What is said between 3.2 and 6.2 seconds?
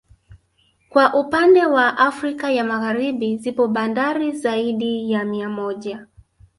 zipo bandari zaidi ya mia moja